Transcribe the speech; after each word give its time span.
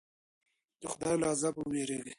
د 0.81 0.83
خدای 0.91 1.15
له 1.21 1.27
عذابه 1.33 1.61
وویریږئ. 1.63 2.09